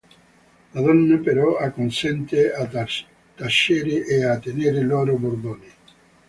La 0.75 0.81
donna, 0.85 1.17
però, 1.27 1.51
acconsente 1.65 2.47
a 2.51 2.65
tacere 3.35 4.03
e 4.03 4.25
a 4.25 4.39
tenere 4.39 4.81
loro 4.81 5.15
bordone. 5.17 5.67